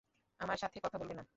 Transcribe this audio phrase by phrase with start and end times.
[0.39, 1.23] আমার সাথে কথা বলবে না?